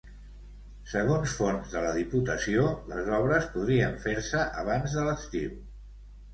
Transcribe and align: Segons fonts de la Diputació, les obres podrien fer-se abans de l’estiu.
Segons 0.93 1.35
fonts 1.41 1.73
de 1.75 1.83
la 1.83 1.91
Diputació, 1.99 2.65
les 2.95 3.13
obres 3.19 3.47
podrien 3.53 4.03
fer-se 4.09 4.45
abans 4.67 5.01
de 5.01 5.07
l’estiu. 5.13 5.57